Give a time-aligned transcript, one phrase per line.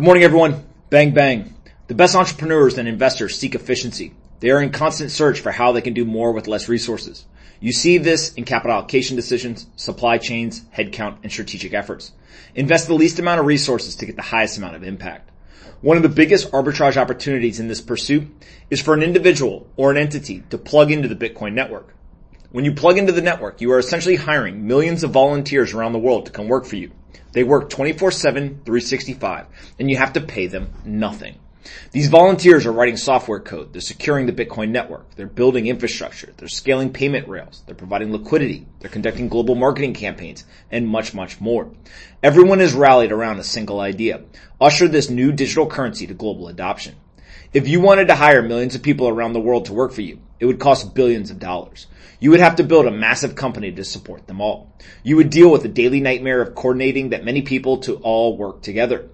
[0.00, 0.64] Good morning, everyone.
[0.88, 1.54] Bang, bang.
[1.88, 4.14] The best entrepreneurs and investors seek efficiency.
[4.38, 7.26] They are in constant search for how they can do more with less resources.
[7.60, 12.12] You see this in capital allocation decisions, supply chains, headcount, and strategic efforts.
[12.54, 15.28] Invest the least amount of resources to get the highest amount of impact.
[15.82, 18.26] One of the biggest arbitrage opportunities in this pursuit
[18.70, 21.94] is for an individual or an entity to plug into the Bitcoin network.
[22.52, 26.00] When you plug into the network, you are essentially hiring millions of volunteers around the
[26.00, 26.90] world to come work for you.
[27.30, 29.46] They work 24-7, 365,
[29.78, 31.38] and you have to pay them nothing.
[31.92, 36.48] These volunteers are writing software code, they're securing the Bitcoin network, they're building infrastructure, they're
[36.48, 41.70] scaling payment rails, they're providing liquidity, they're conducting global marketing campaigns, and much, much more.
[42.20, 44.22] Everyone is rallied around a single idea.
[44.60, 46.96] Usher this new digital currency to global adoption.
[47.52, 50.20] If you wanted to hire millions of people around the world to work for you,
[50.38, 51.88] it would cost billions of dollars.
[52.20, 54.72] You would have to build a massive company to support them all.
[55.02, 58.62] You would deal with the daily nightmare of coordinating that many people to all work
[58.62, 59.08] together.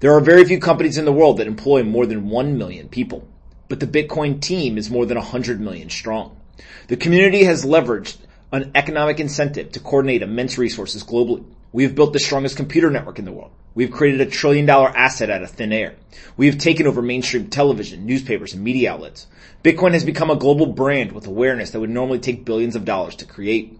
[0.00, 3.28] There are very few companies in the world that employ more than 1 million people,
[3.68, 6.40] but the Bitcoin team is more than 100 million strong.
[6.88, 8.16] The community has leveraged
[8.52, 11.44] an economic incentive to coordinate immense resources globally.
[11.72, 13.52] We have built the strongest computer network in the world.
[13.74, 15.96] We've created a trillion dollar asset out of thin air.
[16.36, 19.26] We have taken over mainstream television, newspapers, and media outlets.
[19.64, 23.16] Bitcoin has become a global brand with awareness that would normally take billions of dollars
[23.16, 23.78] to create.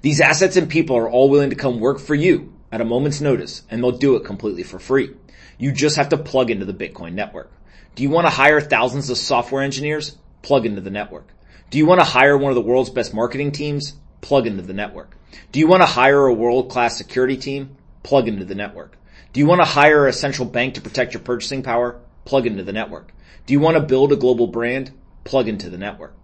[0.00, 3.20] These assets and people are all willing to come work for you at a moment's
[3.20, 5.10] notice, and they'll do it completely for free.
[5.58, 7.52] You just have to plug into the Bitcoin network.
[7.94, 10.16] Do you want to hire thousands of software engineers?
[10.42, 11.28] Plug into the network.
[11.70, 13.94] Do you want to hire one of the world's best marketing teams?
[14.20, 15.16] Plug into the network.
[15.52, 17.76] Do you want to hire a world-class security team?
[18.04, 18.96] Plug into the network.
[19.32, 22.00] Do you want to hire a central bank to protect your purchasing power?
[22.24, 23.12] Plug into the network.
[23.46, 24.92] Do you want to build a global brand?
[25.24, 26.14] Plug into the network.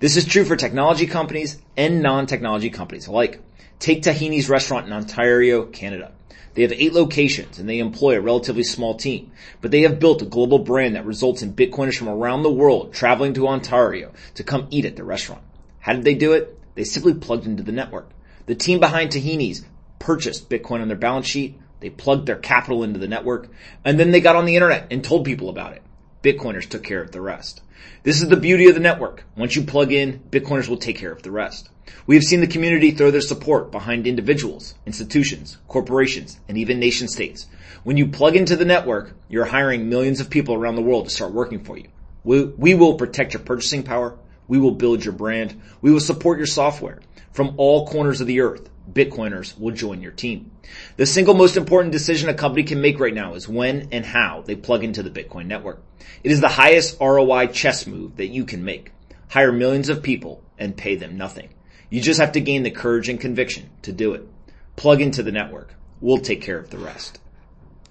[0.00, 3.40] This is true for technology companies and non-technology companies alike.
[3.78, 6.12] Take Tahini's restaurant in Ontario, Canada.
[6.54, 10.22] They have eight locations and they employ a relatively small team, but they have built
[10.22, 14.42] a global brand that results in Bitcoiners from around the world traveling to Ontario to
[14.42, 15.42] come eat at the restaurant.
[15.80, 16.58] How did they do it?
[16.74, 18.08] They simply plugged into the network.
[18.46, 19.66] The team behind Tahini's
[19.98, 23.48] purchased Bitcoin on their balance sheet, they plugged their capital into the network,
[23.84, 25.82] and then they got on the internet and told people about it.
[26.22, 27.62] Bitcoiners took care of the rest.
[28.02, 29.24] This is the beauty of the network.
[29.36, 31.68] Once you plug in, Bitcoiners will take care of the rest.
[32.06, 37.08] We have seen the community throw their support behind individuals, institutions, corporations, and even nation
[37.08, 37.46] states.
[37.84, 41.10] When you plug into the network, you're hiring millions of people around the world to
[41.10, 41.88] start working for you.
[42.24, 44.18] We, we will protect your purchasing power.
[44.48, 45.60] We will build your brand.
[45.80, 47.00] We will support your software.
[47.32, 50.52] From all corners of the earth, Bitcoiners will join your team.
[50.96, 54.42] The single most important decision a company can make right now is when and how
[54.46, 55.82] they plug into the Bitcoin network.
[56.22, 58.92] It is the highest ROI chess move that you can make.
[59.28, 61.48] Hire millions of people and pay them nothing.
[61.90, 64.26] You just have to gain the courage and conviction to do it.
[64.76, 65.74] Plug into the network.
[66.00, 67.20] We'll take care of the rest.